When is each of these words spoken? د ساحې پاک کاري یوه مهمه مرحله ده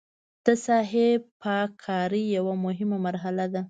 د 0.45 0.47
ساحې 0.65 1.07
پاک 1.41 1.69
کاري 1.85 2.23
یوه 2.37 2.53
مهمه 2.65 2.97
مرحله 3.05 3.45
ده 3.53 3.59